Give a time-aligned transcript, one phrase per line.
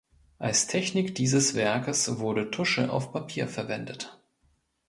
[0.39, 4.19] Als Technik dieses Werkes wurde Tusche auf Papier verwendet.